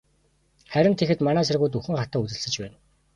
Харин 0.71 0.93
тэгэхэд 0.97 1.19
манай 1.27 1.43
цэргүүд 1.49 1.77
үхэн 1.79 1.95
хатан 1.99 2.21
үзэлцэж 2.23 2.53
байна. 2.61 2.77